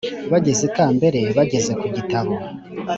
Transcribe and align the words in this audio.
bageze 0.31 0.61
ikambere, 0.69 1.21
bageze 1.37 1.71
ku 1.79 1.85
gitabo, 1.95 2.33